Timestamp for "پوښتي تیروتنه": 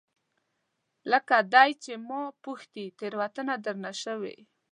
2.43-3.53